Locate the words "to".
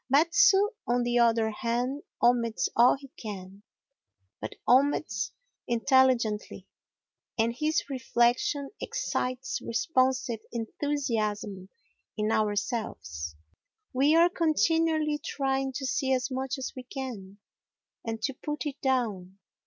15.73-15.85, 18.23-18.33